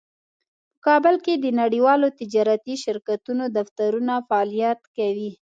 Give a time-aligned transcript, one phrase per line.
[0.73, 5.31] په کابل کې د نړیوالو تجارتي شرکتونو دفترونه فعالیت کوي